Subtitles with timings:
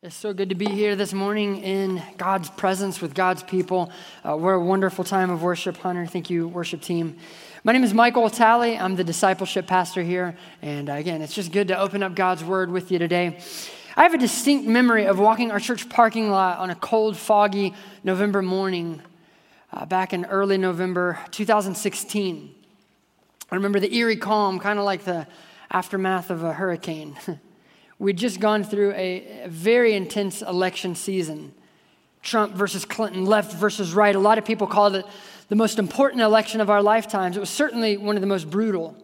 [0.00, 3.90] It's so good to be here this morning in God's presence with God's people.
[4.22, 6.06] Uh, what a wonderful time of worship, Hunter.
[6.06, 7.16] Thank you, worship team.
[7.64, 8.78] My name is Michael Talley.
[8.78, 10.36] I'm the discipleship pastor here.
[10.62, 13.40] And uh, again, it's just good to open up God's word with you today.
[13.96, 17.74] I have a distinct memory of walking our church parking lot on a cold, foggy
[18.04, 19.02] November morning
[19.72, 22.54] uh, back in early November 2016.
[23.50, 25.26] I remember the eerie calm, kind of like the
[25.72, 27.18] aftermath of a hurricane.
[27.98, 31.52] We'd just gone through a, a very intense election season
[32.22, 34.14] Trump versus Clinton, left versus right.
[34.14, 35.06] A lot of people called it
[35.48, 37.36] the most important election of our lifetimes.
[37.36, 38.96] It was certainly one of the most brutal.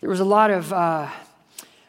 [0.00, 1.10] There was a lot of, uh, a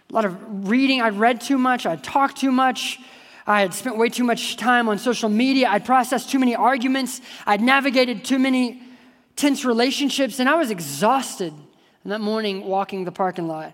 [0.10, 1.02] lot of reading.
[1.02, 3.00] I'd read too much, I'd talked too much.
[3.46, 5.68] I had spent way too much time on social media.
[5.68, 7.20] I'd processed too many arguments.
[7.46, 8.82] I'd navigated too many
[9.36, 11.54] tense relationships, and I was exhausted.
[12.04, 13.74] And that morning, walking the parking lot,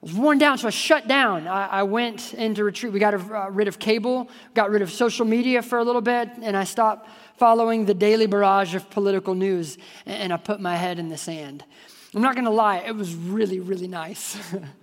[0.00, 1.48] was worn down, so I shut down.
[1.48, 2.92] I, I went into retreat.
[2.92, 6.30] We got uh, rid of cable, got rid of social media for a little bit,
[6.42, 10.76] and I stopped following the daily barrage of political news, and, and I put my
[10.76, 11.64] head in the sand.
[12.14, 14.38] I'm not going to lie, it was really, really nice.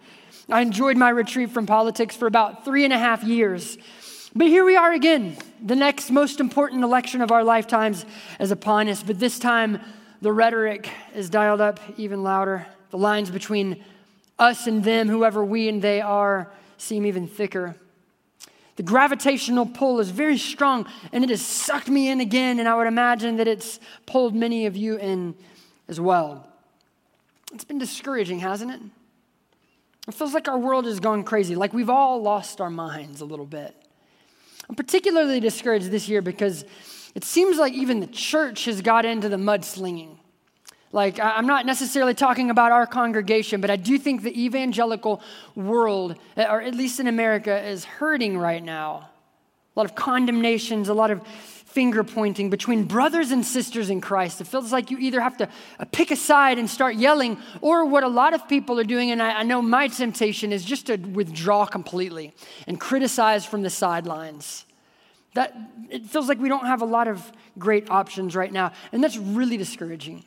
[0.49, 3.77] I enjoyed my retreat from politics for about three and a half years.
[4.35, 5.37] But here we are again.
[5.63, 8.05] The next most important election of our lifetimes
[8.39, 9.79] is upon us, but this time
[10.21, 12.65] the rhetoric is dialed up even louder.
[12.89, 13.83] The lines between
[14.43, 17.75] us and them, whoever we and they are, seem even thicker.
[18.75, 22.75] The gravitational pull is very strong and it has sucked me in again, and I
[22.75, 25.35] would imagine that it's pulled many of you in
[25.87, 26.47] as well.
[27.53, 28.81] It's been discouraging, hasn't it?
[30.07, 33.25] It feels like our world has gone crazy, like we've all lost our minds a
[33.25, 33.75] little bit.
[34.67, 36.65] I'm particularly discouraged this year because
[37.15, 40.17] it seems like even the church has got into the mudslinging.
[40.93, 45.23] Like, I'm not necessarily talking about our congregation, but I do think the evangelical
[45.55, 49.09] world, or at least in America, is hurting right now.
[49.75, 54.39] A lot of condemnations, a lot of finger pointing between brothers and sisters in Christ.
[54.39, 55.49] It feels like you either have to
[55.79, 59.09] uh, pick a side and start yelling, or what a lot of people are doing,
[59.09, 62.35] and I, I know my temptation is just to withdraw completely
[62.67, 64.65] and criticize from the sidelines.
[65.33, 65.57] That
[65.89, 69.17] it feels like we don't have a lot of great options right now, and that's
[69.17, 70.23] really discouraging.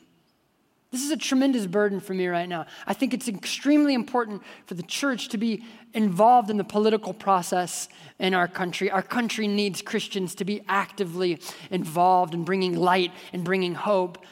[0.97, 2.65] This is a tremendous burden for me right now.
[2.87, 5.63] I think it's extremely important for the church to be
[5.93, 8.91] involved in the political process in our country.
[8.91, 11.39] Our country needs Christians to be actively
[11.71, 14.25] involved in bringing light and bringing hope.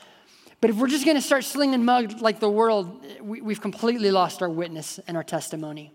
[0.63, 4.11] But if we're just going to start slinging mud like the world, we, we've completely
[4.11, 5.93] lost our witness and our testimony.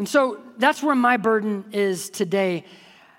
[0.00, 2.64] And so that's where my burden is today.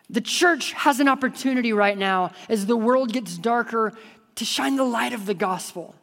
[0.09, 3.93] The church has an opportunity right now as the world gets darker
[4.35, 5.95] to shine the light of the gospel.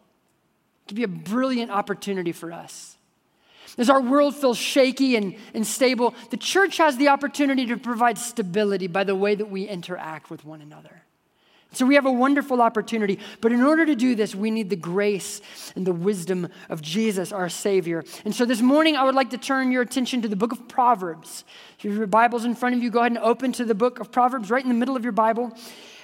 [0.87, 2.97] It could be a brilliant opportunity for us.
[3.77, 8.87] As our world feels shaky and unstable, the church has the opportunity to provide stability
[8.87, 11.03] by the way that we interact with one another.
[11.73, 14.77] So we have a wonderful opportunity, but in order to do this, we need the
[14.77, 15.43] grace
[15.75, 18.05] and the wisdom of Jesus, our Savior.
[18.25, 20.69] And so this morning, I would like to turn your attention to the book of
[20.69, 21.45] Proverbs.
[21.79, 24.13] If your Bibles in front of you, go ahead and open to the book of
[24.13, 25.53] Proverbs right in the middle of your Bible.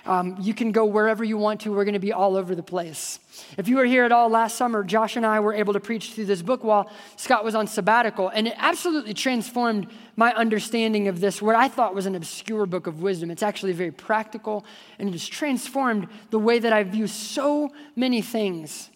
[0.05, 1.73] Um, you can go wherever you want to.
[1.73, 3.21] We're going to be all over the place.
[3.57, 6.13] If you were here at all last summer, Josh and I were able to preach
[6.13, 9.87] through this book while Scott was on sabbatical, and it absolutely transformed
[10.17, 13.31] my understanding of this, what I thought was an obscure book of wisdom.
[13.31, 14.65] It's actually very practical,
[14.99, 18.91] and it has transformed the way that I view so many things.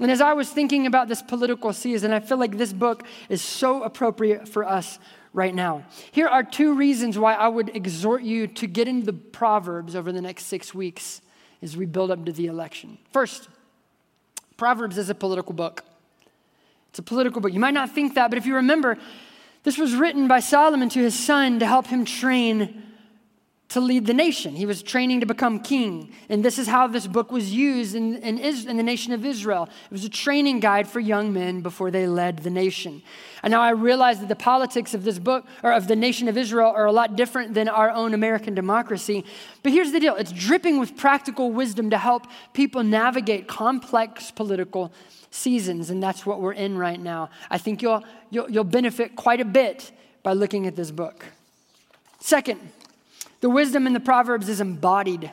[0.00, 3.42] And as I was thinking about this political season, I feel like this book is
[3.42, 4.98] so appropriate for us
[5.32, 5.84] right now.
[6.10, 10.12] Here are two reasons why I would exhort you to get into the Proverbs over
[10.12, 11.20] the next six weeks
[11.62, 12.98] as we build up to the election.
[13.12, 13.48] First,
[14.56, 15.84] Proverbs is a political book.
[16.90, 17.52] It's a political book.
[17.52, 18.96] You might not think that, but if you remember,
[19.62, 22.82] this was written by Solomon to his son to help him train
[23.68, 24.56] to lead the nation.
[24.56, 26.10] He was training to become king.
[26.30, 29.68] And this is how this book was used in, in, in, the nation of Israel.
[29.84, 33.02] It was a training guide for young men before they led the nation.
[33.42, 36.38] And now I realize that the politics of this book, or of the nation of
[36.38, 39.26] Israel, are a lot different than our own American democracy.
[39.62, 44.92] But here's the deal it's dripping with practical wisdom to help people navigate complex political
[45.30, 45.90] seasons.
[45.90, 47.28] And that's what we're in right now.
[47.50, 49.92] I think you'll, you'll, you'll benefit quite a bit
[50.22, 51.26] by looking at this book.
[52.18, 52.60] Second,
[53.40, 55.30] the wisdom in the Proverbs is embodied.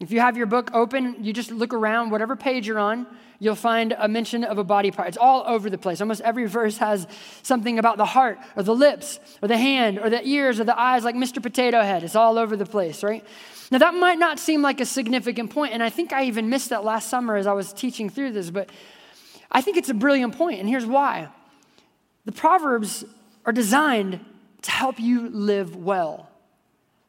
[0.00, 3.06] If you have your book open, you just look around, whatever page you're on,
[3.40, 5.08] you'll find a mention of a body part.
[5.08, 6.00] It's all over the place.
[6.00, 7.06] Almost every verse has
[7.42, 10.78] something about the heart or the lips or the hand or the ears or the
[10.78, 11.42] eyes, like Mr.
[11.42, 12.04] Potato Head.
[12.04, 13.24] It's all over the place, right?
[13.70, 16.70] Now, that might not seem like a significant point, and I think I even missed
[16.70, 18.70] that last summer as I was teaching through this, but
[19.50, 21.28] I think it's a brilliant point, and here's why.
[22.24, 23.04] The Proverbs
[23.44, 24.24] are designed
[24.62, 26.30] to help you live well.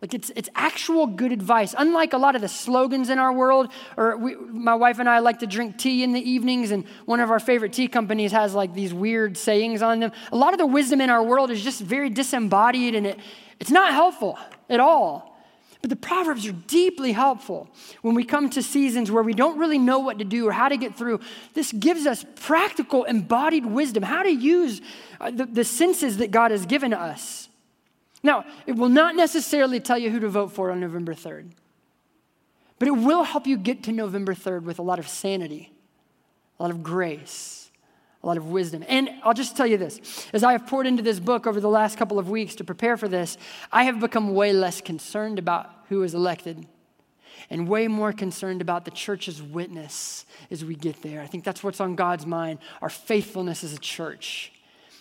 [0.01, 1.75] Like it's, it's actual good advice.
[1.77, 5.19] Unlike a lot of the slogans in our world, or we, my wife and I
[5.19, 8.53] like to drink tea in the evenings, and one of our favorite tea companies has
[8.53, 10.13] like these weird sayings on them.
[10.31, 13.19] A lot of the wisdom in our world is just very disembodied and it,
[13.59, 15.29] it's not helpful at all.
[15.81, 17.69] But the Proverbs are deeply helpful
[18.01, 20.69] when we come to seasons where we don't really know what to do or how
[20.69, 21.21] to get through.
[21.53, 24.81] This gives us practical, embodied wisdom, how to use
[25.21, 27.48] uh, the, the senses that God has given us.
[28.21, 31.51] Now, it will not necessarily tell you who to vote for on November 3rd,
[32.77, 35.71] but it will help you get to November 3rd with a lot of sanity,
[36.59, 37.71] a lot of grace,
[38.23, 38.83] a lot of wisdom.
[38.87, 41.69] And I'll just tell you this as I have poured into this book over the
[41.69, 43.37] last couple of weeks to prepare for this,
[43.71, 46.67] I have become way less concerned about who is elected
[47.49, 51.21] and way more concerned about the church's witness as we get there.
[51.21, 54.51] I think that's what's on God's mind our faithfulness as a church.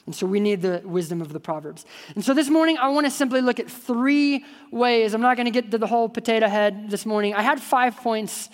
[0.09, 1.85] And so we need the wisdom of the Proverbs.
[2.15, 5.13] And so this morning, I want to simply look at three ways.
[5.13, 7.35] I'm not going to get to the whole potato head this morning.
[7.35, 8.49] I had five points,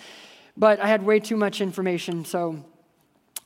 [0.57, 2.25] but I had way too much information.
[2.25, 2.61] So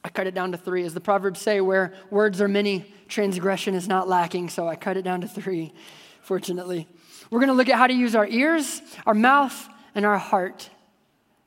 [0.03, 0.85] I cut it down to three.
[0.85, 4.49] As the Proverbs say, where words are many, transgression is not lacking.
[4.49, 5.71] So I cut it down to three,
[6.23, 6.87] fortunately.
[7.29, 10.67] We're going to look at how to use our ears, our mouth, and our heart.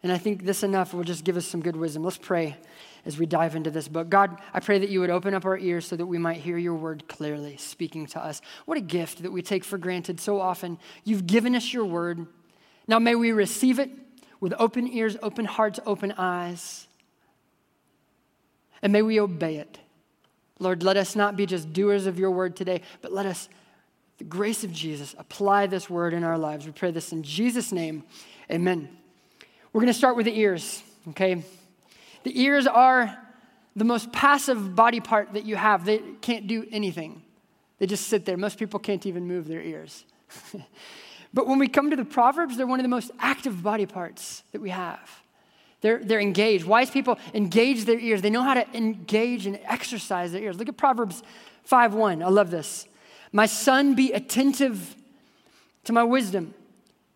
[0.04, 2.04] And I think this enough will just give us some good wisdom.
[2.04, 2.56] Let's pray
[3.04, 4.08] as we dive into this book.
[4.08, 6.56] God, I pray that you would open up our ears so that we might hear
[6.56, 8.40] your word clearly speaking to us.
[8.64, 10.78] What a gift that we take for granted so often.
[11.04, 12.26] You've given us your word.
[12.86, 13.90] Now may we receive it
[14.40, 16.86] with open ears, open hearts, open eyes.
[18.82, 19.78] And may we obey it.
[20.58, 23.48] Lord, let us not be just doers of your word today, but let us,
[24.18, 26.66] the grace of Jesus, apply this word in our lives.
[26.66, 28.04] We pray this in Jesus' name.
[28.50, 28.88] Amen.
[29.72, 31.42] We're going to start with the ears, okay?
[32.24, 33.18] The ears are
[33.74, 35.84] the most passive body part that you have.
[35.84, 37.22] They can't do anything,
[37.78, 38.36] they just sit there.
[38.36, 40.04] Most people can't even move their ears.
[41.34, 44.42] but when we come to the Proverbs, they're one of the most active body parts
[44.52, 45.22] that we have.
[45.80, 46.64] They're, they're engaged.
[46.64, 48.22] Wise people engage their ears.
[48.22, 50.56] They know how to engage and exercise their ears.
[50.56, 51.22] Look at Proverbs
[51.68, 52.24] 5:1.
[52.24, 52.86] I love this.
[53.32, 54.94] My son, be attentive
[55.84, 56.54] to my wisdom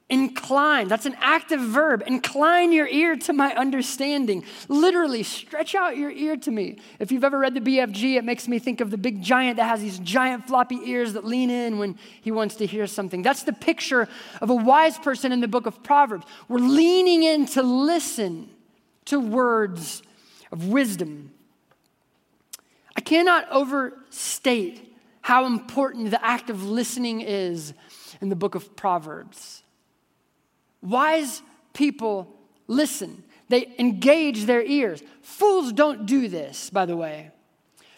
[0.08, 2.05] Incline, that's an active verb.
[2.06, 4.44] Incline your ear to my understanding.
[4.69, 6.79] Literally, stretch out your ear to me.
[7.00, 9.64] If you've ever read the BFG, it makes me think of the big giant that
[9.64, 13.23] has these giant floppy ears that lean in when he wants to hear something.
[13.23, 14.08] That's the picture
[14.41, 16.25] of a wise person in the book of Proverbs.
[16.47, 18.49] We're leaning in to listen
[19.06, 20.03] to words
[20.53, 21.32] of wisdom.
[22.97, 27.75] I cannot overstate how important the act of listening is
[28.20, 29.64] in the book of Proverbs.
[30.86, 31.42] Wise
[31.72, 32.32] people
[32.68, 35.02] listen, they engage their ears.
[35.20, 37.30] Fools don't do this, by the way.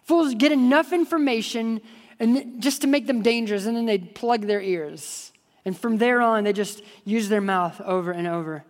[0.04, 1.80] Fools get enough information
[2.18, 5.32] and just to make them dangerous, and then they plug their ears.
[5.64, 8.64] And from there on, they just use their mouth over and over.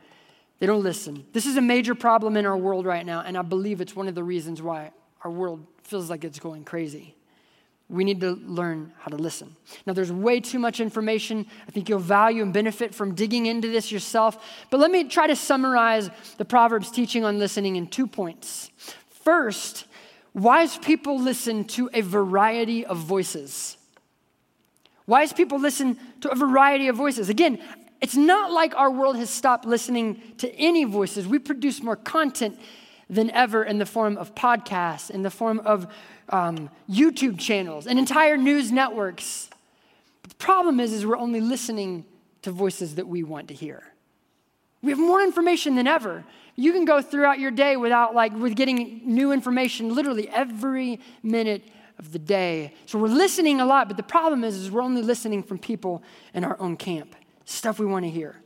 [0.58, 1.24] They don't listen.
[1.32, 4.08] This is a major problem in our world right now, and I believe it's one
[4.08, 4.90] of the reasons why
[5.22, 7.14] our world feels like it's going crazy.
[7.90, 9.56] We need to learn how to listen.
[9.86, 11.46] Now, there's way too much information.
[11.66, 14.66] I think you'll value and benefit from digging into this yourself.
[14.70, 18.70] But let me try to summarize the Proverbs teaching on listening in two points.
[19.08, 19.86] First,
[20.34, 23.78] wise people listen to a variety of voices.
[25.06, 27.30] Wise people listen to a variety of voices.
[27.30, 27.58] Again,
[28.02, 31.26] it's not like our world has stopped listening to any voices.
[31.26, 32.58] We produce more content
[33.10, 35.86] than ever in the form of podcasts, in the form of
[36.28, 39.48] um, YouTube channels and entire news networks.
[40.22, 42.04] But the problem is, is we're only listening
[42.42, 43.82] to voices that we want to hear.
[44.82, 46.24] We have more information than ever.
[46.54, 51.64] You can go throughout your day without like with getting new information literally every minute
[51.98, 52.74] of the day.
[52.86, 56.02] So we're listening a lot, but the problem is, is we're only listening from people
[56.32, 58.40] in our own camp, stuff we want to hear.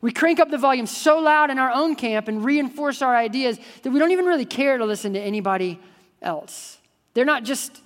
[0.00, 3.58] We crank up the volume so loud in our own camp and reinforce our ideas
[3.82, 5.80] that we don't even really care to listen to anybody
[6.22, 6.78] else.
[7.14, 7.80] They're not just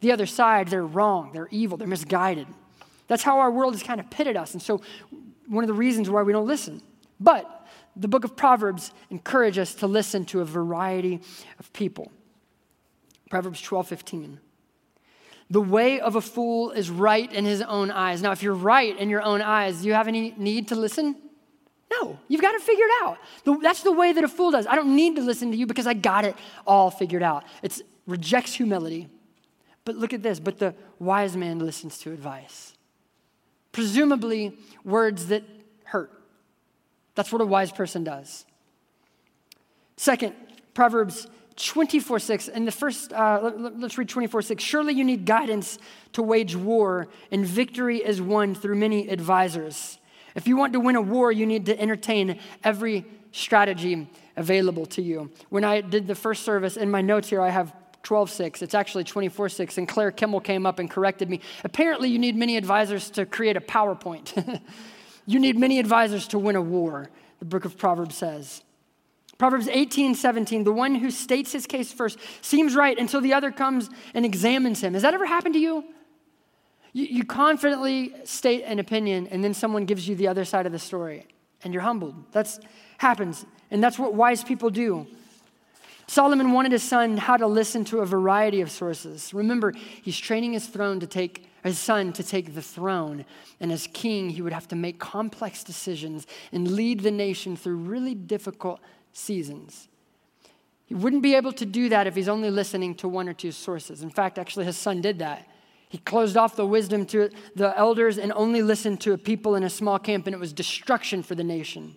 [0.00, 2.46] the other side, they're wrong, they're evil, they're misguided.
[3.08, 4.52] That's how our world has kind of pitted us.
[4.52, 4.80] And so,
[5.48, 6.80] one of the reasons why we don't listen.
[7.20, 11.20] But the book of Proverbs encourage us to listen to a variety
[11.58, 12.10] of people.
[13.30, 14.40] Proverbs 12 15.
[15.50, 18.22] The way of a fool is right in his own eyes.
[18.22, 21.16] Now, if you're right in your own eyes, do you have any need to listen?
[22.00, 23.18] No, you've got it out.
[23.62, 24.66] That's the way that a fool does.
[24.66, 27.44] I don't need to listen to you because I got it all figured out.
[27.62, 29.08] It rejects humility.
[29.84, 32.74] But look at this, but the wise man listens to advice.
[33.72, 35.42] Presumably, words that
[35.84, 36.10] hurt.
[37.14, 38.44] That's what a wise person does.
[39.96, 40.34] Second,
[40.74, 44.62] Proverbs 24 6, and the first, uh, let, us read 24 6.
[44.62, 45.78] Surely you need guidance
[46.12, 49.98] to wage war, and victory is won through many advisors.
[50.34, 55.02] If you want to win a war, you need to entertain every strategy available to
[55.02, 55.30] you.
[55.48, 58.62] When I did the first service, in my notes here, I have 12 6.
[58.62, 59.78] It's actually 24 6.
[59.78, 61.40] And Claire Kimmel came up and corrected me.
[61.64, 64.60] Apparently, you need many advisors to create a PowerPoint.
[65.26, 68.62] you need many advisors to win a war, the book of Proverbs says.
[69.38, 73.50] Proverbs 18, 17, the one who states his case first seems right until the other
[73.50, 74.92] comes and examines him.
[74.92, 75.84] Has that ever happened to you?
[76.92, 80.72] You, you confidently state an opinion, and then someone gives you the other side of
[80.72, 81.26] the story,
[81.64, 82.32] and you're humbled.
[82.32, 82.58] That
[82.98, 85.06] happens, and that's what wise people do.
[86.06, 89.32] Solomon wanted his son how to listen to a variety of sources.
[89.32, 89.72] Remember,
[90.02, 93.24] he's training his throne to take his son to take the throne.
[93.60, 97.76] And as king, he would have to make complex decisions and lead the nation through
[97.76, 98.80] really difficult
[99.12, 99.88] seasons.
[100.86, 103.52] He wouldn't be able to do that if he's only listening to one or two
[103.52, 104.02] sources.
[104.02, 105.48] In fact, actually, his son did that.
[105.92, 109.62] He closed off the wisdom to the elders and only listened to a people in
[109.62, 111.96] a small camp, and it was destruction for the nation.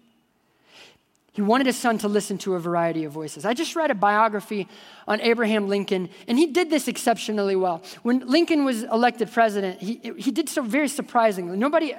[1.31, 3.45] He wanted his son to listen to a variety of voices.
[3.45, 4.67] I just read a biography
[5.07, 7.83] on Abraham Lincoln, and he did this exceptionally well.
[8.03, 11.55] When Lincoln was elected president, he, he did so very surprisingly.
[11.55, 11.93] Nobody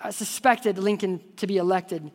[0.00, 2.08] uh, suspected Lincoln to be elected.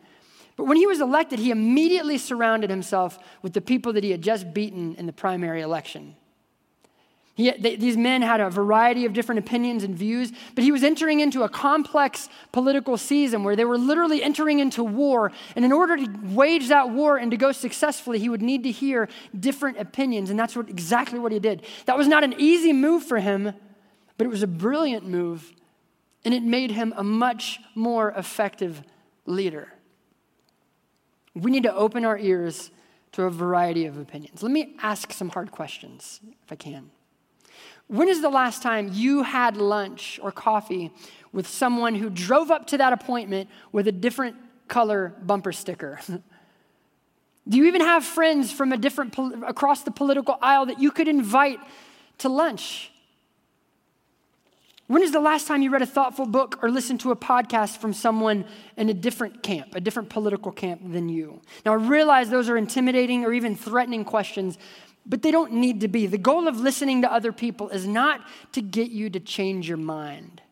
[0.56, 4.22] But when he was elected, he immediately surrounded himself with the people that he had
[4.22, 6.16] just beaten in the primary election.
[7.36, 10.82] He, they, these men had a variety of different opinions and views, but he was
[10.82, 15.30] entering into a complex political season where they were literally entering into war.
[15.54, 18.70] And in order to wage that war and to go successfully, he would need to
[18.70, 20.30] hear different opinions.
[20.30, 21.62] And that's what, exactly what he did.
[21.84, 23.52] That was not an easy move for him,
[24.16, 25.52] but it was a brilliant move.
[26.24, 28.82] And it made him a much more effective
[29.26, 29.74] leader.
[31.34, 32.70] We need to open our ears
[33.12, 34.42] to a variety of opinions.
[34.42, 36.92] Let me ask some hard questions, if I can.
[37.88, 40.90] When is the last time you had lunch or coffee
[41.32, 44.36] with someone who drove up to that appointment with a different
[44.68, 46.00] color bumper sticker?
[47.48, 49.14] Do you even have friends from a different
[49.46, 51.60] across the political aisle that you could invite
[52.18, 52.90] to lunch?
[54.88, 57.78] When is the last time you read a thoughtful book or listened to a podcast
[57.78, 58.44] from someone
[58.76, 61.40] in a different camp, a different political camp than you?
[61.64, 64.58] Now, I realize those are intimidating or even threatening questions,
[65.06, 66.06] but they don't need to be.
[66.06, 68.20] The goal of listening to other people is not
[68.52, 70.42] to get you to change your mind.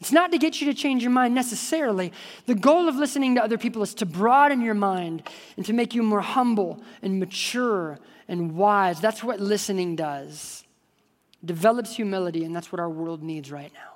[0.00, 2.12] It's not to get you to change your mind necessarily.
[2.46, 5.22] The goal of listening to other people is to broaden your mind
[5.56, 9.00] and to make you more humble and mature and wise.
[9.00, 10.64] That's what listening does.
[11.42, 13.94] Develops humility, and that's what our world needs right now.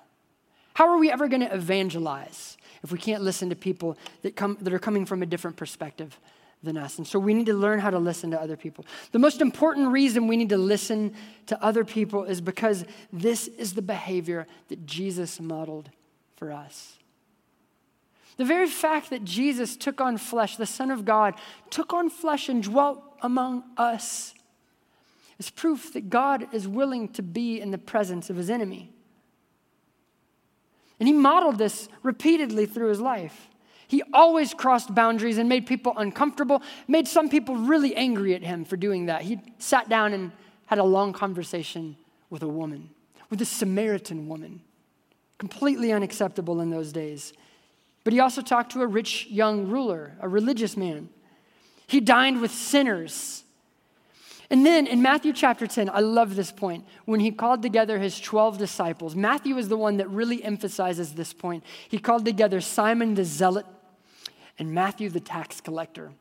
[0.74, 4.56] How are we ever going to evangelize if we can't listen to people that, come,
[4.60, 6.18] that are coming from a different perspective?
[6.62, 6.98] Than us.
[6.98, 8.84] And so we need to learn how to listen to other people.
[9.12, 11.14] The most important reason we need to listen
[11.46, 15.90] to other people is because this is the behavior that Jesus modeled
[16.36, 16.98] for us.
[18.38, 21.34] The very fact that Jesus took on flesh, the Son of God,
[21.70, 24.34] took on flesh and dwelt among us,
[25.38, 28.92] is proof that God is willing to be in the presence of his enemy.
[31.00, 33.48] And he modeled this repeatedly through his life.
[33.88, 38.64] He always crossed boundaries and made people uncomfortable, made some people really angry at him
[38.64, 39.22] for doing that.
[39.22, 40.30] He sat down and
[40.66, 41.96] had a long conversation
[42.28, 42.90] with a woman,
[43.30, 44.60] with a Samaritan woman.
[45.38, 47.32] Completely unacceptable in those days.
[48.04, 51.08] But he also talked to a rich young ruler, a religious man.
[51.86, 53.44] He dined with sinners.
[54.50, 56.84] And then in Matthew chapter 10, I love this point.
[57.04, 61.32] When he called together his 12 disciples, Matthew is the one that really emphasizes this
[61.32, 61.64] point.
[61.88, 63.66] He called together Simon the Zealot,
[64.58, 66.12] and Matthew the tax collector.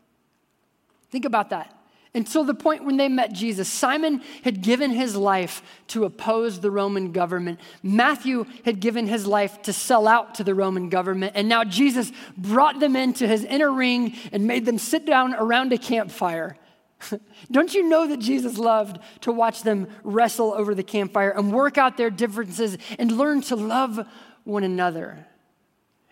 [1.10, 1.74] Think about that.
[2.14, 6.72] Until the point when they met Jesus, Simon had given his life to oppose the
[6.72, 7.60] Roman government.
[7.84, 11.34] Matthew had given his life to sell out to the Roman government.
[11.36, 15.74] And now Jesus brought them into his inner ring and made them sit down around
[15.74, 16.58] a campfire.
[17.52, 21.78] Don't you know that Jesus loved to watch them wrestle over the campfire and work
[21.78, 24.08] out their differences and learn to love
[24.44, 25.28] one another?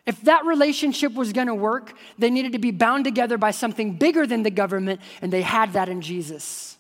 [0.06, 3.98] If that relationship was going to work, they needed to be bound together by something
[3.98, 6.78] bigger than the government, and they had that in Jesus.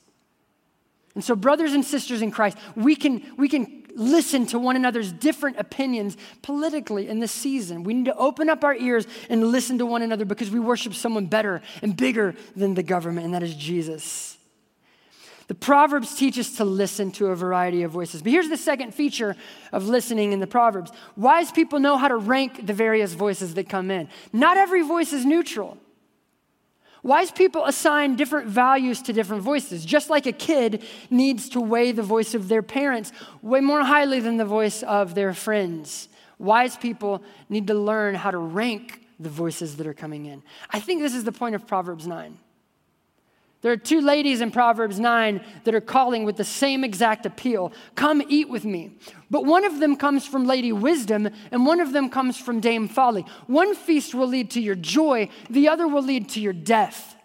[1.16, 5.12] And so, brothers and sisters in Christ, we can, we can listen to one another's
[5.12, 7.84] different opinions politically in this season.
[7.84, 10.94] We need to open up our ears and listen to one another because we worship
[10.94, 14.35] someone better and bigger than the government, and that is Jesus.
[15.48, 18.24] The Proverbs teach us to listen to a variety of voices.
[18.24, 19.36] But here's the second feature
[19.72, 23.70] of listening in the Proverbs wise people know how to rank the various voices that
[23.70, 24.10] come in.
[24.34, 25.78] Not every voice is neutral.
[27.04, 31.92] Wise people assign different values to different voices, just like a kid needs to weigh
[31.92, 33.12] the voice of their parents
[33.44, 36.10] way more highly than the voice of their friends.
[36.40, 40.42] Wise people need to learn how to rank the voices that are coming in.
[40.72, 42.40] I think this is the point of Proverbs 9.
[43.66, 47.74] There are two ladies in Proverbs 9 that are calling with the same exact appeal
[47.96, 48.92] Come eat with me.
[49.32, 52.88] But one of them comes from Lady Wisdom, and one of them comes from Dame
[52.88, 53.26] Folly.
[53.48, 57.16] One feast will lead to your joy, the other will lead to your death.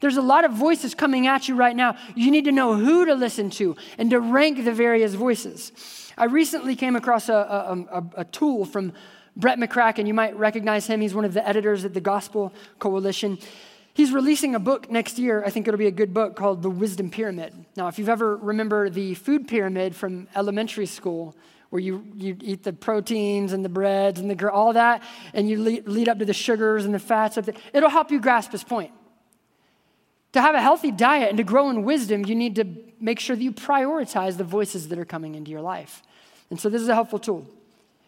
[0.00, 1.94] There's a lot of voices coming at you right now.
[2.16, 5.70] You need to know who to listen to and to rank the various voices.
[6.18, 8.94] I recently came across a, a, a, a tool from
[9.36, 10.08] Brett McCracken.
[10.08, 11.00] You might recognize him.
[11.00, 13.38] He's one of the editors at the Gospel Coalition.
[13.92, 15.42] He's releasing a book next year.
[15.44, 17.52] I think it'll be a good book called The Wisdom Pyramid.
[17.76, 21.34] Now, if you've ever remember the food pyramid from elementary school,
[21.70, 25.02] where you, you eat the proteins and the breads and the all that,
[25.34, 27.38] and you lead, lead up to the sugars and the fats,
[27.72, 28.92] it'll help you grasp his point.
[30.32, 32.64] To have a healthy diet and to grow in wisdom, you need to
[33.00, 36.02] make sure that you prioritize the voices that are coming into your life.
[36.50, 37.46] And so this is a helpful tool.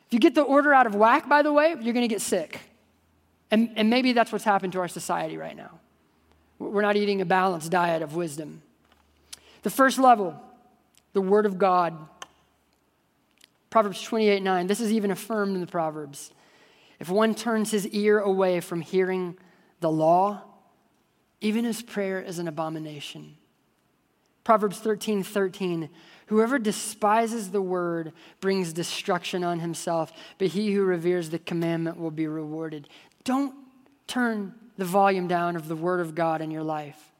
[0.06, 2.20] If you get the order out of whack, by the way, you're going to get
[2.20, 2.60] sick.
[3.52, 5.78] And, and maybe that's what's happened to our society right now.
[6.58, 8.62] We're not eating a balanced diet of wisdom.
[9.62, 10.40] The first level,
[11.12, 11.94] the Word of God.
[13.68, 14.66] Proverbs 28 9.
[14.66, 16.32] This is even affirmed in the Proverbs.
[16.98, 19.36] If one turns his ear away from hearing
[19.80, 20.42] the law,
[21.42, 23.36] even his prayer is an abomination.
[24.44, 25.90] Proverbs 13 13.
[26.26, 32.10] Whoever despises the word brings destruction on himself, but he who reveres the commandment will
[32.10, 32.88] be rewarded.
[33.24, 33.54] Don't
[34.06, 37.12] turn the volume down of the Word of God in your life.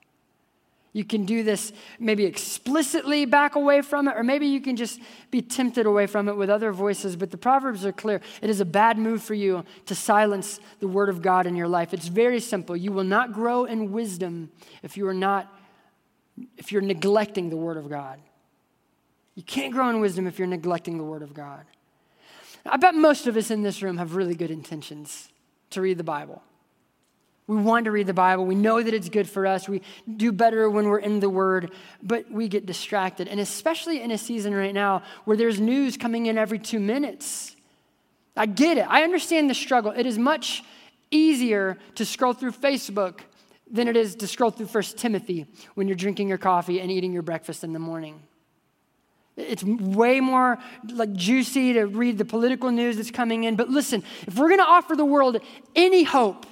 [0.95, 5.01] You can do this maybe explicitly back away from it, or maybe you can just
[5.31, 7.17] be tempted away from it with other voices.
[7.17, 8.21] But the Proverbs are clear.
[8.43, 11.69] It is a bad move for you to silence the Word of God in your
[11.69, 11.95] life.
[11.95, 12.77] It's very simple.
[12.77, 14.51] You will not grow in wisdom
[14.83, 15.51] if you are not,
[16.59, 18.21] if you're neglecting the Word of God.
[19.35, 21.65] You can't grow in wisdom if you're neglecting the Word of God.
[22.67, 25.32] I bet most of us in this room have really good intentions
[25.73, 26.43] to read the Bible.
[27.47, 28.47] We want to read the Bible.
[28.47, 29.69] We know that it's good for us.
[29.69, 29.83] We
[30.17, 33.29] do better when we're in the Word, but we get distracted.
[33.29, 37.57] And especially in a season right now where there's news coming in every two minutes.
[38.37, 38.87] I get it.
[38.89, 39.91] I understand the struggle.
[39.91, 40.63] It is much
[41.11, 43.21] easier to scroll through Facebook
[43.71, 47.13] than it is to scroll through First Timothy when you're drinking your coffee and eating
[47.13, 48.23] your breakfast in the morning.
[49.37, 50.59] It's way more
[50.93, 53.57] like juicy to read the political news that's coming in.
[53.57, 55.39] But listen, if we're going to offer the world
[55.75, 56.45] any hope,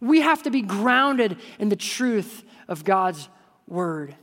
[0.00, 3.28] we have to be grounded in the truth of God's
[3.66, 4.14] word.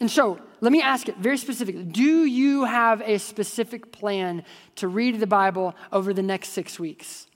[0.00, 4.44] And so, let me ask it very specifically Do you have a specific plan
[4.76, 7.26] to read the Bible over the next six weeks?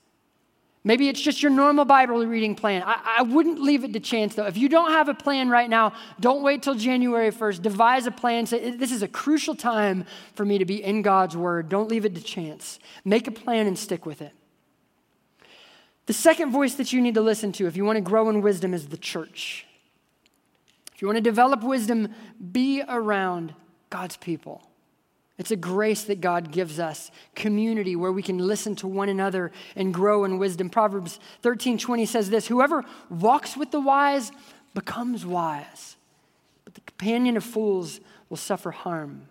[0.85, 2.83] Maybe it's just your normal Bible reading plan.
[2.85, 4.45] I, I, wouldn't leave it to chance, though.
[4.45, 7.63] If you don't have a plan right now, don't wait till January 1st.
[7.63, 8.45] Devise a plan.
[8.45, 11.69] Say, this is a crucial time for me to be in God's Word.
[11.69, 12.77] Don't leave it to chance.
[13.03, 14.31] Make a plan and stick with it.
[16.05, 18.43] The second voice that you need to listen to if you want to grow in
[18.43, 19.65] wisdom is the church.
[20.93, 22.09] If you want to develop wisdom,
[22.51, 23.55] be around
[23.89, 24.61] God's people.
[25.37, 29.51] It's a grace that God gives us, community where we can listen to one another
[29.75, 30.69] and grow in wisdom.
[30.69, 34.31] Proverbs 13 20 says this Whoever walks with the wise
[34.73, 35.97] becomes wise,
[36.63, 39.27] but the companion of fools will suffer harm.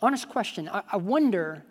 [0.00, 1.62] Honest question I, I wonder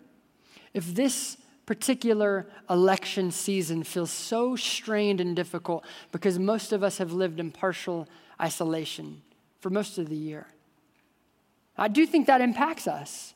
[0.72, 7.12] if this particular election season feels so strained and difficult because most of us have
[7.12, 8.08] lived in partial
[8.40, 9.22] isolation
[9.60, 10.46] for most of the year.
[11.76, 13.34] I do think that impacts us.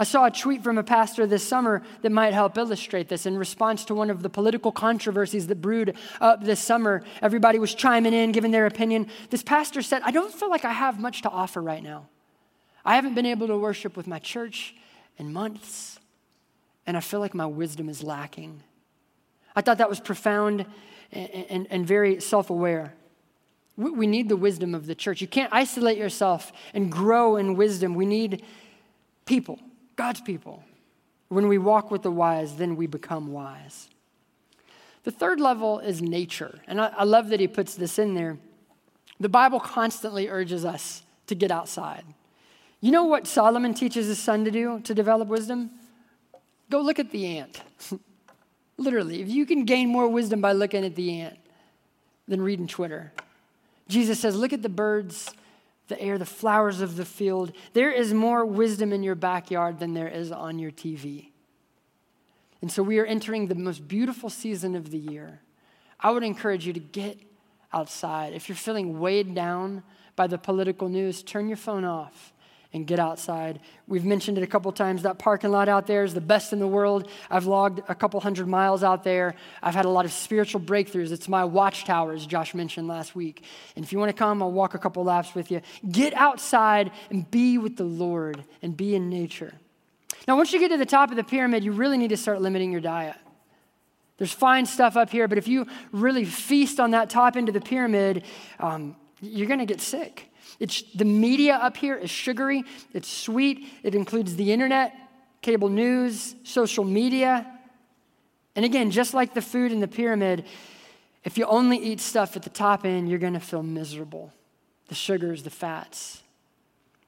[0.00, 3.26] I saw a tweet from a pastor this summer that might help illustrate this.
[3.26, 7.74] In response to one of the political controversies that brewed up this summer, everybody was
[7.74, 9.08] chiming in, giving their opinion.
[9.30, 12.08] This pastor said, I don't feel like I have much to offer right now.
[12.84, 14.76] I haven't been able to worship with my church
[15.18, 15.98] in months,
[16.86, 18.62] and I feel like my wisdom is lacking.
[19.56, 20.64] I thought that was profound
[21.10, 22.94] and, and, and very self aware.
[23.78, 25.20] We need the wisdom of the church.
[25.20, 27.94] You can't isolate yourself and grow in wisdom.
[27.94, 28.42] We need
[29.24, 29.60] people,
[29.94, 30.64] God's people.
[31.28, 33.88] When we walk with the wise, then we become wise.
[35.04, 36.58] The third level is nature.
[36.66, 38.38] And I, love that he puts this in there.
[39.20, 42.04] The Bible constantly urges us to get outside.
[42.80, 45.70] You know what Solomon teaches his son to do to develop wisdom?
[46.68, 47.62] Go look at the ant.
[48.76, 51.38] Literally, if you can gain more wisdom by looking at the ant
[52.26, 53.12] than reading Twitter.
[53.88, 55.30] Jesus says, Look at the birds,
[55.88, 57.52] the air, the flowers of the field.
[57.72, 61.30] There is more wisdom in your backyard than there is on your TV.
[62.60, 65.40] And so we are entering the most beautiful season of the year.
[66.00, 67.18] I would encourage you to get
[67.72, 68.32] outside.
[68.32, 69.82] If you're feeling weighed down
[70.16, 72.32] by the political news, turn your phone off
[72.72, 73.60] and get outside.
[73.86, 75.02] We've mentioned it a couple times.
[75.02, 77.08] That parking lot out there is the best in the world.
[77.30, 79.34] I've logged a couple hundred miles out there.
[79.62, 81.10] I've had a lot of spiritual breakthroughs.
[81.10, 83.42] It's my watchtower, as Josh mentioned last week.
[83.74, 85.62] And if you want to come, I'll walk a couple laps with you.
[85.90, 89.54] Get outside and be with the Lord and be in nature.
[90.26, 92.42] Now, once you get to the top of the pyramid, you really need to start
[92.42, 93.16] limiting your diet.
[94.18, 97.54] There's fine stuff up here, but if you really feast on that top end of
[97.54, 98.24] the pyramid,
[98.58, 100.30] um, you're going to get sick.
[100.58, 104.94] It's, the media up here is sugary, it's sweet, it includes the internet,
[105.42, 107.46] cable news, social media.
[108.56, 110.44] And again, just like the food in the pyramid,
[111.24, 114.32] if you only eat stuff at the top end, you're going to feel miserable.
[114.88, 116.22] The sugars, the fats.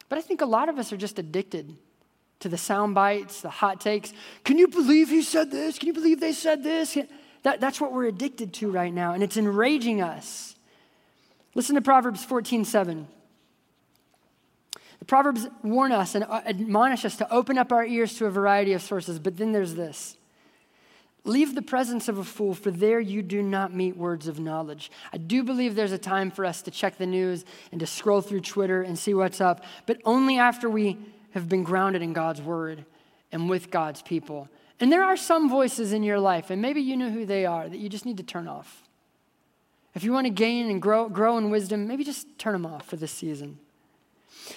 [0.08, 1.76] But I think a lot of us are just addicted
[2.40, 4.12] to the sound bites, the hot takes.
[4.44, 5.78] Can you believe he said this?
[5.78, 6.98] Can you believe they said this?
[7.42, 10.54] That, that's what we're addicted to right now, and it's enraging us.
[11.54, 13.06] Listen to Proverbs 14 7.
[15.00, 18.30] The Proverbs warn us and uh, admonish us to open up our ears to a
[18.30, 20.16] variety of sources, but then there's this.
[21.24, 24.90] Leave the presence of a fool, for there you do not meet words of knowledge.
[25.12, 28.22] I do believe there's a time for us to check the news and to scroll
[28.22, 30.98] through Twitter and see what's up, but only after we
[31.32, 32.84] have been grounded in God's word
[33.32, 34.48] and with God's people.
[34.80, 37.68] And there are some voices in your life, and maybe you know who they are,
[37.68, 38.82] that you just need to turn off.
[39.94, 42.86] If you want to gain and grow, grow in wisdom, maybe just turn them off
[42.86, 43.58] for this season.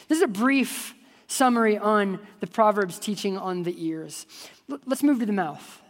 [0.08, 0.96] This is a brief
[1.28, 4.26] summary on the Proverbs teaching on the ears.
[4.68, 5.82] Let's move to the mouth.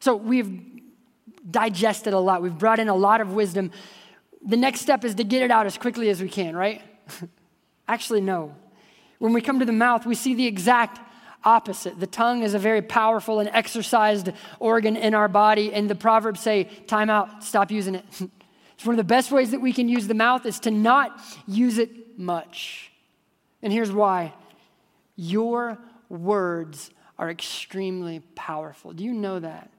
[0.00, 0.82] So we've
[1.50, 3.70] digested a lot, we've brought in a lot of wisdom.
[4.46, 6.82] The next step is to get it out as quickly as we can, right?
[7.88, 8.54] Actually, no.
[9.18, 11.00] When we come to the mouth, we see the exact
[11.44, 12.00] opposite.
[12.00, 16.40] The tongue is a very powerful and exercised organ in our body, and the Proverbs
[16.40, 18.04] say, time out, stop using it.
[18.74, 21.20] it's one of the best ways that we can use the mouth is to not
[21.46, 22.90] use it much.
[23.64, 24.34] And here's why
[25.16, 28.92] your words are extremely powerful.
[28.92, 29.70] Do you know that?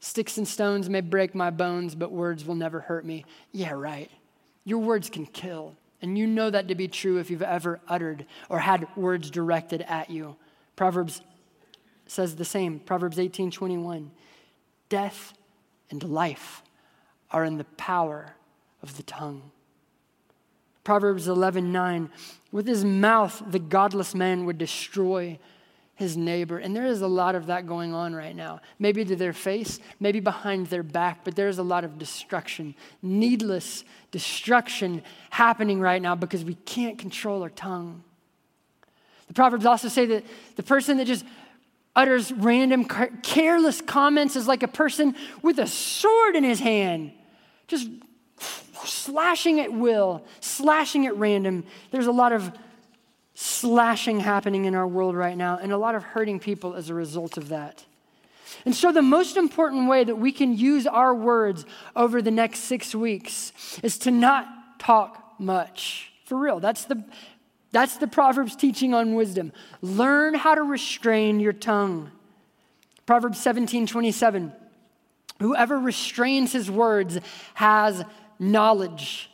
[0.00, 3.24] Sticks and stones may break my bones, but words will never hurt me.
[3.52, 4.10] Yeah, right.
[4.64, 5.74] Your words can kill.
[6.02, 9.82] And you know that to be true if you've ever uttered or had words directed
[9.82, 10.36] at you.
[10.76, 11.22] Proverbs
[12.06, 12.80] says the same.
[12.80, 14.10] Proverbs 18 21.
[14.88, 15.32] Death
[15.90, 16.62] and life
[17.30, 18.34] are in the power
[18.82, 19.52] of the tongue.
[20.90, 22.10] Proverbs 11 9.
[22.50, 25.38] With his mouth, the godless man would destroy
[25.94, 26.58] his neighbor.
[26.58, 28.60] And there is a lot of that going on right now.
[28.80, 33.84] Maybe to their face, maybe behind their back, but there's a lot of destruction, needless
[34.10, 38.02] destruction happening right now because we can't control our tongue.
[39.28, 40.24] The Proverbs also say that
[40.56, 41.24] the person that just
[41.94, 42.84] utters random,
[43.22, 47.12] careless comments is like a person with a sword in his hand,
[47.68, 47.88] just
[49.10, 51.64] slashing at will, slashing at random.
[51.90, 52.52] There's a lot of
[53.34, 56.94] slashing happening in our world right now, and a lot of hurting people as a
[56.94, 57.84] result of that.
[58.64, 61.64] And so, the most important way that we can use our words
[61.96, 64.46] over the next six weeks is to not
[64.78, 66.12] talk much.
[66.24, 67.02] For real, that's the,
[67.72, 69.52] that's the Proverbs teaching on wisdom.
[69.82, 72.12] Learn how to restrain your tongue.
[73.06, 74.52] Proverbs 17 27.
[75.40, 77.18] Whoever restrains his words
[77.54, 78.04] has
[78.40, 79.30] knowledge.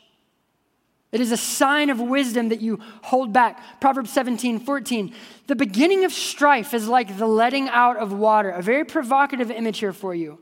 [1.13, 3.81] It is a sign of wisdom that you hold back.
[3.81, 5.15] Proverbs 17, 14.
[5.47, 8.51] The beginning of strife is like the letting out of water.
[8.51, 10.39] A very provocative image here for you.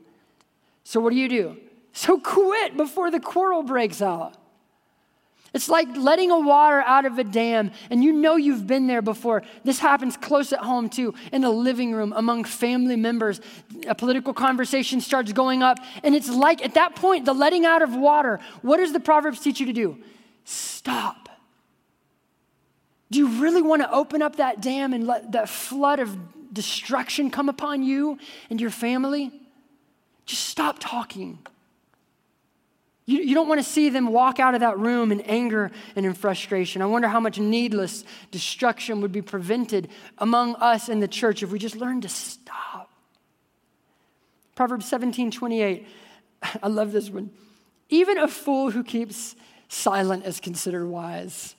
[0.83, 1.57] So, what do you do?
[1.93, 4.35] So, quit before the quarrel breaks out.
[5.55, 9.01] It's like letting a water out of a dam, and you know you've been there
[9.01, 9.41] before.
[9.63, 13.39] This happens close at home, too, in the living room among family members.
[13.87, 17.81] A political conversation starts going up, and it's like at that point, the letting out
[17.81, 18.41] of water.
[18.63, 19.97] What does the Proverbs teach you to do?
[20.43, 21.29] Stop.
[23.09, 27.31] Do you really want to open up that dam and let that flood of destruction
[27.31, 29.31] come upon you and your family?
[30.25, 31.39] Just stop talking.
[33.05, 36.05] You, you don't want to see them walk out of that room in anger and
[36.05, 36.81] in frustration.
[36.81, 41.51] I wonder how much needless destruction would be prevented among us in the church if
[41.51, 42.91] we just learned to stop.
[44.55, 45.87] Proverbs 17 28.
[46.63, 47.29] I love this one.
[47.89, 49.35] Even a fool who keeps
[49.67, 51.55] silent is considered wise.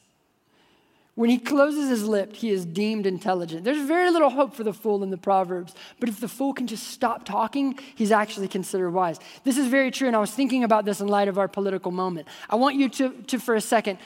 [1.17, 3.65] When he closes his lip, he is deemed intelligent.
[3.65, 6.67] There's very little hope for the fool in the Proverbs, but if the fool can
[6.67, 9.19] just stop talking, he's actually considered wise.
[9.43, 11.91] This is very true, and I was thinking about this in light of our political
[11.91, 12.29] moment.
[12.51, 13.99] I want you to, to for a second,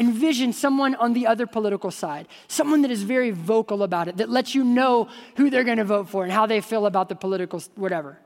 [0.00, 4.28] envision someone on the other political side, someone that is very vocal about it, that
[4.28, 7.14] lets you know who they're going to vote for and how they feel about the
[7.14, 8.18] political whatever.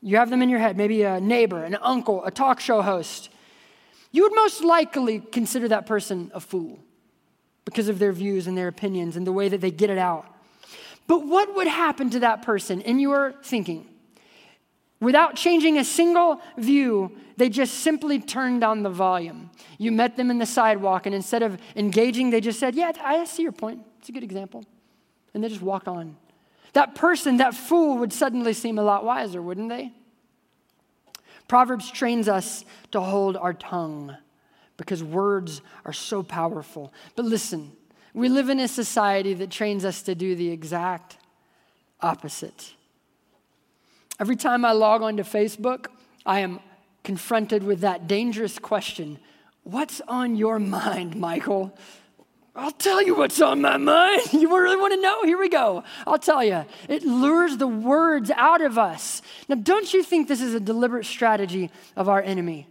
[0.00, 3.28] You have them in your head, maybe a neighbor, an uncle, a talk show host.
[4.12, 6.78] You would most likely consider that person a fool
[7.68, 10.24] because of their views and their opinions and the way that they get it out.
[11.06, 13.86] But what would happen to that person in your thinking?
[15.00, 19.50] Without changing a single view, they just simply turned down the volume.
[19.76, 23.24] You met them in the sidewalk, and instead of engaging, they just said, Yeah, I
[23.24, 23.82] see your point.
[23.98, 24.64] It's a good example.
[25.34, 26.16] And they just walked on.
[26.72, 29.92] That person, that fool, would suddenly seem a lot wiser, wouldn't they?
[31.48, 34.16] Proverbs trains us to hold our tongue
[34.78, 36.94] because words are so powerful.
[37.14, 37.72] But listen,
[38.14, 41.18] we live in a society that trains us to do the exact
[42.00, 42.72] opposite.
[44.18, 45.86] Every time I log onto Facebook,
[46.24, 46.60] I am
[47.04, 49.18] confronted with that dangerous question
[49.64, 51.76] What's on your mind, Michael?
[52.56, 54.22] I'll tell you what's on my mind.
[54.32, 55.24] You really want to know?
[55.24, 55.84] Here we go.
[56.06, 56.64] I'll tell you.
[56.88, 59.20] It lures the words out of us.
[59.46, 62.66] Now, don't you think this is a deliberate strategy of our enemy?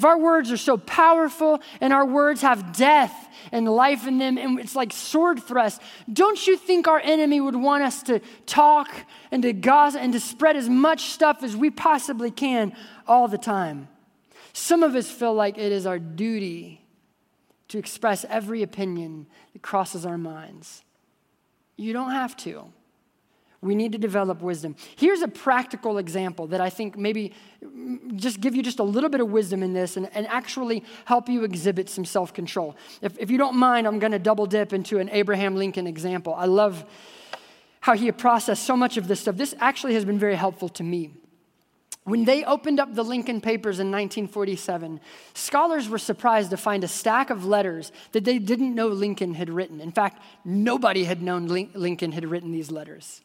[0.00, 4.38] If our words are so powerful and our words have death and life in them,
[4.38, 8.88] and it's like sword thrust, don't you think our enemy would want us to talk
[9.30, 12.74] and to gossip and to spread as much stuff as we possibly can
[13.06, 13.88] all the time?
[14.54, 16.80] Some of us feel like it is our duty
[17.68, 20.82] to express every opinion that crosses our minds.
[21.76, 22.72] You don't have to.
[23.62, 24.74] We need to develop wisdom.
[24.96, 27.34] Here's a practical example that I think maybe
[28.16, 31.28] just give you just a little bit of wisdom in this and, and actually help
[31.28, 32.74] you exhibit some self control.
[33.02, 36.34] If, if you don't mind, I'm going to double dip into an Abraham Lincoln example.
[36.34, 36.86] I love
[37.80, 39.36] how he processed so much of this stuff.
[39.36, 41.10] This actually has been very helpful to me.
[42.04, 45.00] When they opened up the Lincoln Papers in 1947,
[45.34, 49.50] scholars were surprised to find a stack of letters that they didn't know Lincoln had
[49.50, 49.82] written.
[49.82, 53.20] In fact, nobody had known Lincoln had written these letters.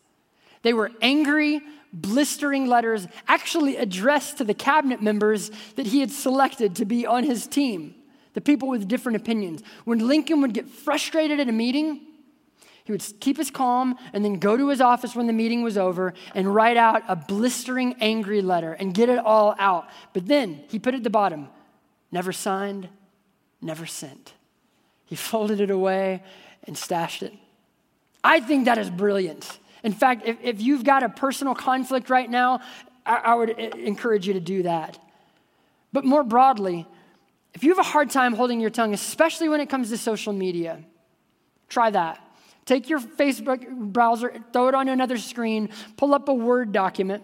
[0.65, 1.61] They were angry,
[1.93, 7.23] blistering letters, actually addressed to the cabinet members that he had selected to be on
[7.23, 7.93] his team,
[8.33, 9.61] the people with different opinions.
[9.83, 12.01] When Lincoln would get frustrated at a meeting,
[12.83, 15.77] he would keep his calm and then go to his office when the meeting was
[15.77, 19.87] over and write out a blistering, angry letter and get it all out.
[20.13, 21.49] But then he put at the bottom,
[22.11, 22.89] never signed,
[23.61, 24.33] never sent.
[25.05, 26.23] He folded it away
[26.63, 27.33] and stashed it.
[28.23, 29.59] I think that is brilliant.
[29.85, 32.59] In fact, if, if you've got a personal conflict right now,
[33.05, 34.97] I, I would encourage you to do that.
[35.93, 36.87] But more broadly,
[37.53, 40.33] if you have a hard time holding your tongue, especially when it comes to social
[40.33, 40.83] media,
[41.69, 42.19] try that.
[42.65, 47.23] Take your Facebook browser, throw it on another screen, pull up a Word document,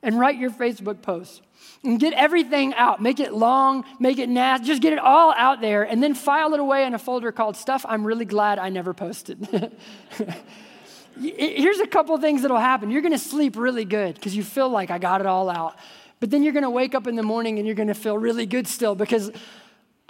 [0.00, 1.42] and write your Facebook post.
[1.82, 3.02] And get everything out.
[3.02, 6.54] Make it long, make it nasty, just get it all out there, and then file
[6.54, 9.48] it away in a folder called Stuff I'm Really Glad I Never Posted.
[11.20, 12.90] Here's a couple things that'll happen.
[12.90, 15.76] You're going to sleep really good because you feel like I got it all out.
[16.20, 18.16] But then you're going to wake up in the morning and you're going to feel
[18.18, 19.30] really good still because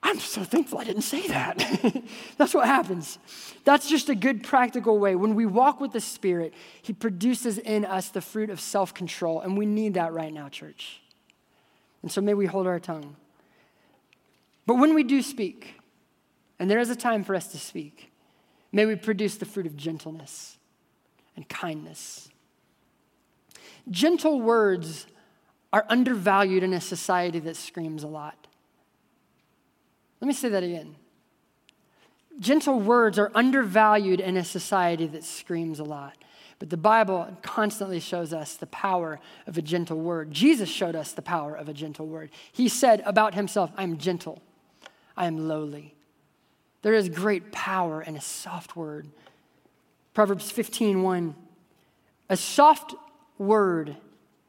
[0.02, 2.02] I'm so thankful I didn't say that.
[2.38, 3.18] That's what happens.
[3.64, 5.14] That's just a good practical way.
[5.16, 9.40] When we walk with the Spirit, He produces in us the fruit of self control.
[9.40, 11.00] And we need that right now, church.
[12.02, 13.16] And so may we hold our tongue.
[14.66, 15.80] But when we do speak,
[16.58, 18.12] and there is a time for us to speak,
[18.72, 20.53] may we produce the fruit of gentleness
[21.36, 22.28] and kindness.
[23.90, 25.06] Gentle words
[25.72, 28.46] are undervalued in a society that screams a lot.
[30.20, 30.96] Let me say that again.
[32.40, 36.16] Gentle words are undervalued in a society that screams a lot.
[36.58, 40.30] But the Bible constantly shows us the power of a gentle word.
[40.30, 42.30] Jesus showed us the power of a gentle word.
[42.52, 44.40] He said about himself, I'm gentle,
[45.16, 45.94] I am lowly.
[46.82, 49.08] There is great power in a soft word.
[50.14, 51.34] Proverbs 15, 1.
[52.30, 52.94] A soft
[53.36, 53.96] word,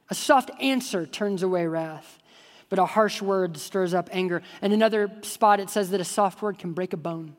[0.10, 2.20] a soft answer turns away wrath,
[2.70, 4.44] but a harsh word stirs up anger.
[4.62, 7.36] And another spot, it says that a soft word can break a bone.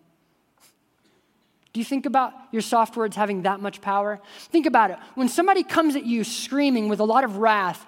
[1.73, 4.19] Do you think about your soft words having that much power?
[4.51, 4.99] Think about it.
[5.15, 7.87] When somebody comes at you screaming with a lot of wrath,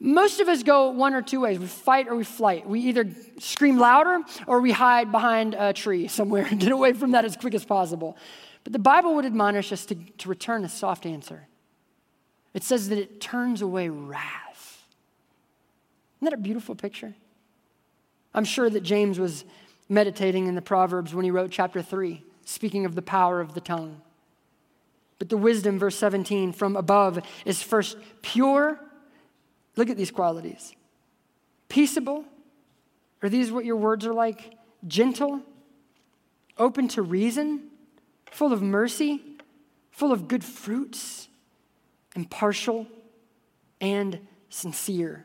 [0.00, 1.58] most of us go one or two ways.
[1.58, 2.68] We fight or we flight.
[2.68, 7.12] We either scream louder or we hide behind a tree somewhere and get away from
[7.12, 8.16] that as quick as possible.
[8.64, 11.48] But the Bible would admonish us to, to return a soft answer.
[12.52, 14.84] It says that it turns away wrath.
[16.18, 17.14] Isn't that a beautiful picture?
[18.34, 19.44] I'm sure that James was
[19.88, 23.60] meditating in the Proverbs when he wrote chapter 3, speaking of the power of the
[23.60, 24.00] tongue.
[25.18, 28.80] But the wisdom, verse 17, from above is first pure.
[29.76, 30.74] Look at these qualities
[31.68, 32.24] peaceable.
[33.22, 34.54] Are these what your words are like?
[34.86, 35.40] Gentle,
[36.58, 37.69] open to reason,
[38.30, 39.22] full of mercy,
[39.90, 41.28] full of good fruits,
[42.14, 42.86] impartial,
[43.80, 45.24] and sincere.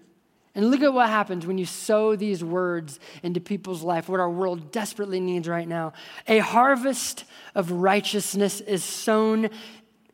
[0.54, 4.30] And look at what happens when you sow these words into people's life, what our
[4.30, 5.92] world desperately needs right now.
[6.28, 9.50] A harvest of righteousness is sown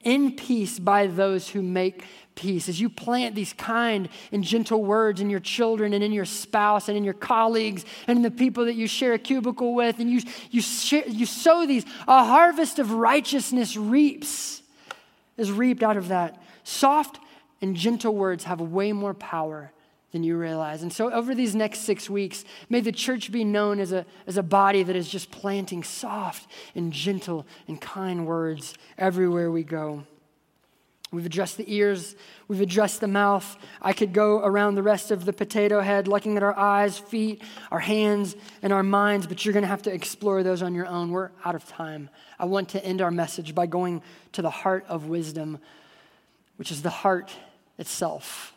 [0.04, 2.70] in peace by those who make peace.
[2.70, 6.88] As you plant these kind and gentle words in your children and in your spouse
[6.88, 10.10] and in your colleagues and in the people that you share a cubicle with, and
[10.10, 14.62] you, you, share, you sow these, a harvest of righteousness reaps,
[15.38, 16.42] is reaped out of that.
[16.64, 17.20] Soft
[17.62, 19.72] and gentle words have way more power
[20.12, 20.84] than you realize.
[20.84, 24.38] And so, over these next six weeks, may the church be known as a, as
[24.38, 30.04] a body that is just planting soft and gentle and kind words everywhere we go.
[31.12, 32.16] We've addressed the ears,
[32.48, 33.58] we've addressed the mouth.
[33.82, 37.42] I could go around the rest of the potato head, looking at our eyes, feet,
[37.70, 40.88] our hands, and our minds, but you're going to have to explore those on your
[40.88, 41.12] own.
[41.12, 42.10] We're out of time.
[42.40, 45.60] I want to end our message by going to the heart of wisdom,
[46.56, 47.30] which is the heart
[47.78, 48.54] itself.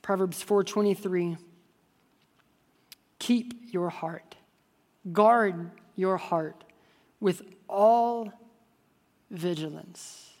[0.00, 1.38] Proverbs 4:23
[3.18, 4.36] Keep your heart.
[5.12, 6.62] Guard your heart
[7.20, 8.32] with all
[9.30, 10.31] vigilance.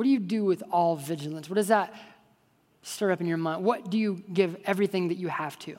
[0.00, 1.50] What do you do with all vigilance?
[1.50, 1.92] What does that
[2.80, 3.62] stir up in your mind?
[3.62, 5.76] What do you give everything that you have to?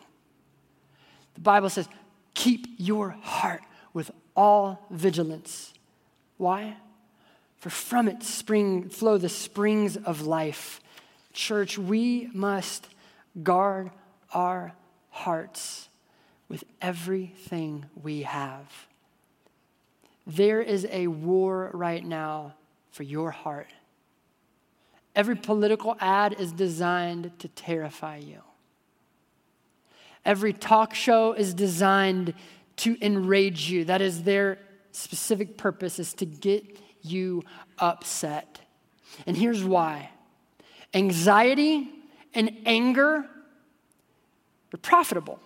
[1.34, 1.90] The Bible says,
[2.36, 5.74] keep your heart with all vigilance.
[6.38, 6.78] Why?
[7.58, 10.82] For from it spring flow the springs of life.
[11.34, 12.90] Church, we must
[13.42, 13.90] guard
[14.36, 14.74] our
[15.10, 15.90] hearts
[16.48, 18.72] with everything we have.
[20.28, 22.54] There is a war right now
[22.92, 23.66] for your heart.
[25.16, 28.42] Every political ad is designed to terrify you.
[30.24, 32.34] Every talk show is designed
[32.78, 33.86] to enrage you.
[33.86, 34.60] That is their
[34.92, 37.44] specific purpose is to get you
[37.80, 38.62] upset.
[39.26, 40.12] And here's why.
[40.94, 41.90] Anxiety
[42.34, 43.26] and anger,
[44.72, 45.40] they're profitable.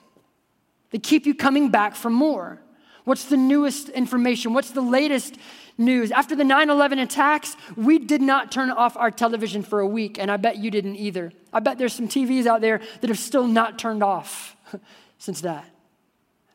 [0.91, 2.61] They keep you coming back for more.
[3.05, 4.53] What's the newest information?
[4.53, 5.35] What's the latest
[5.77, 6.11] news?
[6.11, 10.17] After the 9 11 attacks, we did not turn off our television for a week,
[10.19, 11.31] and I bet you didn't either.
[11.53, 14.55] I bet there's some TVs out there that have still not turned off
[15.17, 15.65] since that.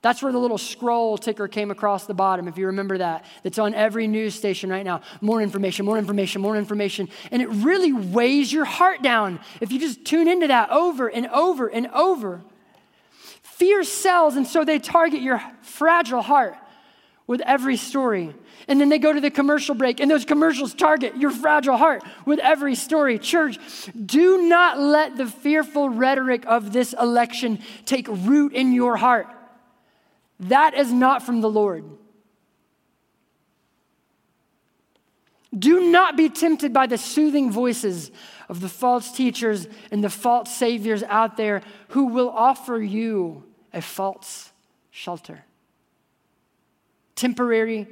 [0.02, 3.24] That's where the little scroll ticker came across the bottom, if you remember that.
[3.42, 5.02] That's on every news station right now.
[5.20, 7.09] More information, more information, more information.
[7.30, 11.26] And it really weighs your heart down if you just tune into that over and
[11.26, 12.40] over and over.
[13.42, 16.56] Fear sells, and so they target your fragile heart
[17.26, 18.35] with every story.
[18.68, 22.03] And then they go to the commercial break, and those commercials target your fragile heart
[22.27, 23.18] with every story.
[23.18, 23.59] Church,
[23.94, 29.27] do not let the fearful rhetoric of this election take root in your heart.
[30.40, 31.85] That is not from the Lord.
[35.57, 38.11] Do not be tempted by the soothing voices
[38.49, 43.83] of the false teachers and the false saviors out there who will offer you a
[43.83, 44.53] false
[44.90, 45.44] shelter.
[47.16, 47.88] Temporary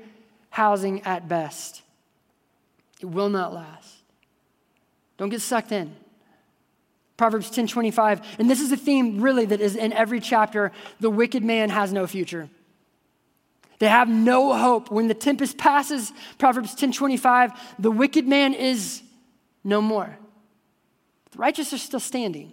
[0.58, 1.82] housing at best.
[3.00, 3.94] It will not last.
[5.16, 5.94] Don't get sucked in.
[7.16, 10.72] Proverbs 10:25, And this is a theme really that is in every chapter.
[10.98, 12.50] The wicked man has no future.
[13.78, 14.90] They have no hope.
[14.90, 19.00] When the tempest passes, Proverbs 10:25, the wicked man is
[19.62, 20.18] no more.
[21.30, 22.52] The righteous are still standing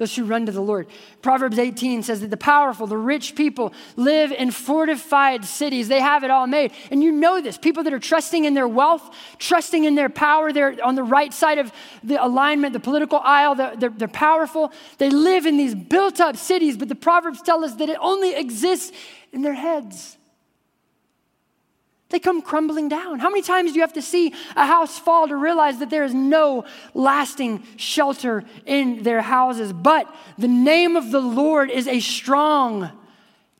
[0.00, 0.88] those who run to the Lord.
[1.22, 5.86] Proverbs 18 says that the powerful, the rich people live in fortified cities.
[5.86, 6.72] They have it all made.
[6.90, 7.56] And you know this.
[7.56, 11.32] People that are trusting in their wealth, trusting in their power, they're on the right
[11.32, 11.70] side of
[12.02, 14.72] the alignment, the political aisle, they're, they're, powerful.
[14.98, 18.34] They live in these built up cities, but the Proverbs tell us that it only
[18.34, 18.90] exists
[19.32, 20.16] in their heads.
[22.10, 23.20] They come crumbling down.
[23.20, 26.04] How many times do you have to see a house fall to realize that there
[26.04, 29.72] is no lasting shelter in their houses?
[29.72, 32.90] But the name of the Lord is a strong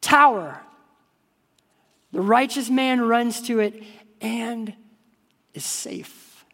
[0.01, 0.61] tower.
[2.13, 3.85] The righteous man runs to it
[4.21, 4.75] and
[5.55, 6.45] is safe.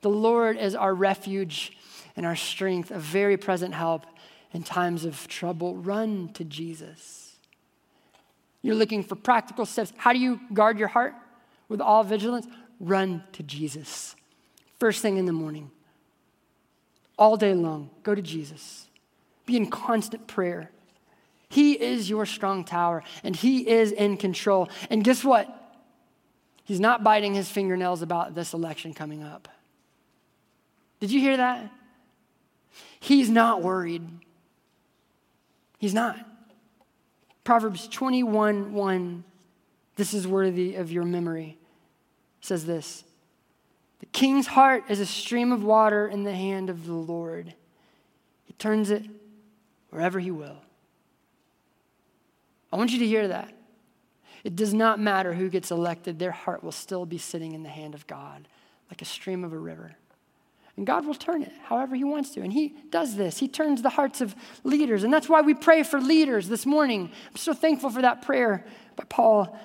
[0.00, 1.76] The Lord is our refuge
[2.16, 4.04] and our strength, a very present help
[4.52, 5.76] in times of trouble.
[5.76, 7.21] Run to Jesus.
[8.62, 9.92] You're looking for practical steps.
[9.96, 11.14] How do you guard your heart
[11.68, 12.46] with all vigilance?
[12.80, 14.16] Run to Jesus.
[14.78, 15.70] First thing in the morning,
[17.18, 18.88] all day long, go to Jesus.
[19.46, 20.70] Be in constant prayer.
[21.48, 24.68] He is your strong tower and He is in control.
[24.88, 25.58] And guess what?
[26.64, 29.48] He's not biting his fingernails about this election coming up.
[31.00, 31.70] Did you hear that?
[33.00, 34.08] He's not worried.
[35.78, 36.16] He's not.
[37.44, 39.24] Proverbs 21 1,
[39.96, 41.58] this is worthy of your memory,
[42.40, 43.04] says this
[44.00, 47.54] The king's heart is a stream of water in the hand of the Lord.
[48.44, 49.04] He turns it
[49.90, 50.58] wherever he will.
[52.72, 53.52] I want you to hear that.
[54.44, 57.68] It does not matter who gets elected, their heart will still be sitting in the
[57.68, 58.48] hand of God,
[58.90, 59.96] like a stream of a river.
[60.76, 62.40] And God will turn it however He wants to.
[62.40, 63.38] And He does this.
[63.38, 65.04] He turns the hearts of leaders.
[65.04, 67.10] And that's why we pray for leaders this morning.
[67.28, 68.64] I'm so thankful for that prayer
[68.96, 69.58] by Paul.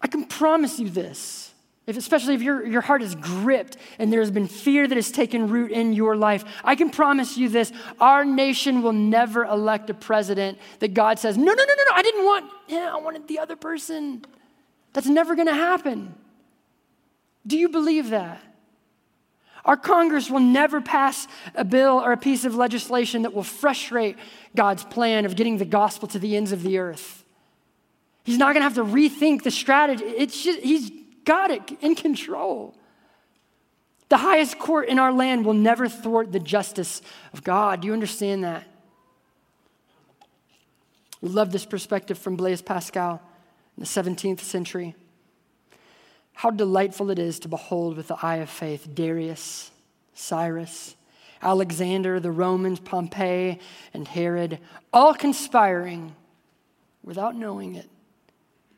[0.00, 1.52] I can promise you this.
[1.86, 5.48] If, especially if your, your heart is gripped and there's been fear that has taken
[5.48, 9.94] root in your life, I can promise you this our nation will never elect a
[9.94, 13.26] president that God says, no, no, no, no, no, I didn't want him, I wanted
[13.26, 14.22] the other person.
[14.92, 16.14] That's never gonna happen.
[17.46, 18.42] Do you believe that?
[19.68, 24.16] Our Congress will never pass a bill or a piece of legislation that will frustrate
[24.56, 27.22] God's plan of getting the gospel to the ends of the earth.
[28.24, 30.04] He's not going to have to rethink the strategy.
[30.04, 30.90] It's just, he's
[31.26, 32.74] got it in control.
[34.08, 37.02] The highest court in our land will never thwart the justice
[37.34, 37.82] of God.
[37.82, 38.64] Do you understand that?
[41.20, 43.20] We love this perspective from Blaise Pascal
[43.76, 44.94] in the 17th century.
[46.38, 49.72] How delightful it is to behold with the eye of faith Darius,
[50.14, 50.94] Cyrus,
[51.42, 53.58] Alexander, the Romans, Pompey,
[53.92, 54.60] and Herod,
[54.92, 56.14] all conspiring
[57.02, 57.90] without knowing it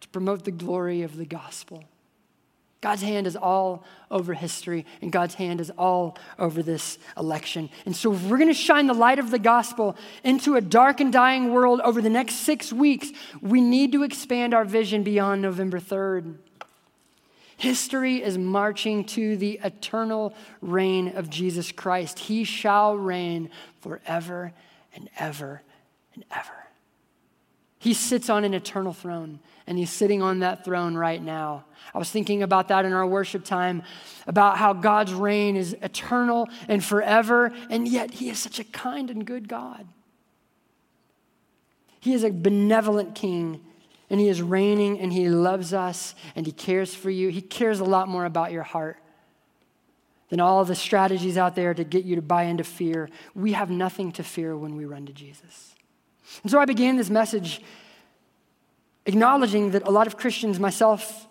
[0.01, 1.85] to promote the glory of the gospel.
[2.81, 7.69] God's hand is all over history, and God's hand is all over this election.
[7.85, 10.99] And so, if we're going to shine the light of the gospel into a dark
[10.99, 13.11] and dying world over the next six weeks,
[13.43, 16.39] we need to expand our vision beyond November 3rd.
[17.61, 20.33] History is marching to the eternal
[20.63, 22.19] reign of Jesus Christ.
[22.19, 23.51] He shall reign
[23.83, 24.55] forever
[24.95, 25.61] and ever
[26.15, 26.55] and ever.
[27.79, 31.67] He sits on an eternal throne, and he's sitting on that throne right now.
[31.93, 33.83] I was thinking about that in our worship time,
[34.27, 39.11] about how God's reign is eternal and forever, and yet he is such a kind
[39.11, 39.87] and good God.
[42.01, 43.61] He is a benevolent king
[44.11, 47.29] and He is reigning and He loves us and He cares for you.
[47.29, 48.99] He cares a lot more about your heart
[50.29, 53.09] than all the strategies out there to get you to buy into fear.
[53.35, 55.75] We have nothing to fear when we run to Jesus.
[56.43, 57.63] And so I began this message
[59.07, 61.27] acknowledging that a lot of Christians, myself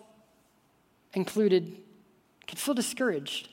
[1.14, 1.76] included,
[2.46, 3.48] can feel discouraged.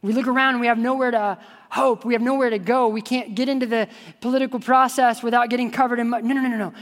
[0.00, 1.38] We look around and we have nowhere to
[1.70, 2.04] hope.
[2.04, 2.88] We have nowhere to go.
[2.88, 3.88] We can't get into the
[4.20, 6.24] political process without getting covered in mud.
[6.24, 6.74] No, no, no, no, no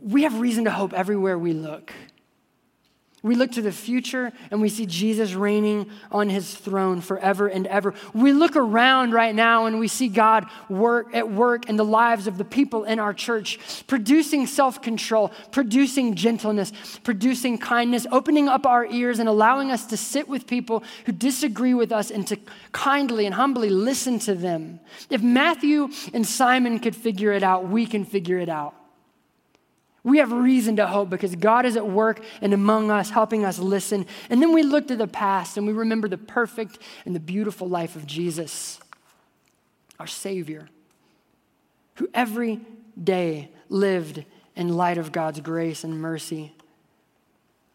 [0.00, 1.92] we have reason to hope everywhere we look.
[3.24, 7.68] We look to the future and we see Jesus reigning on his throne forever and
[7.68, 7.94] ever.
[8.12, 12.26] We look around right now and we see God work at work in the lives
[12.26, 16.72] of the people in our church, producing self-control, producing gentleness,
[17.04, 21.74] producing kindness, opening up our ears and allowing us to sit with people who disagree
[21.74, 22.36] with us and to
[22.72, 24.80] kindly and humbly listen to them.
[25.10, 28.74] If Matthew and Simon could figure it out, we can figure it out.
[30.04, 33.58] We have reason to hope because God is at work and among us, helping us
[33.58, 34.06] listen.
[34.30, 37.68] And then we look to the past and we remember the perfect and the beautiful
[37.68, 38.80] life of Jesus,
[40.00, 40.68] our Savior,
[41.96, 42.60] who every
[43.02, 44.24] day lived
[44.56, 46.52] in light of God's grace and mercy.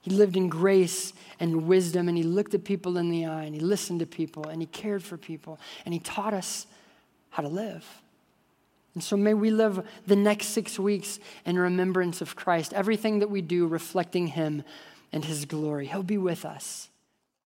[0.02, 3.54] He lived in grace and wisdom, and he looked at people in the eye, and
[3.54, 6.66] he listened to people, and he cared for people, and he taught us
[7.30, 7.86] how to live.
[8.98, 13.30] And so may we live the next six weeks in remembrance of Christ, everything that
[13.30, 14.64] we do reflecting Him
[15.14, 15.86] and His glory.
[15.86, 16.90] He'll be with us.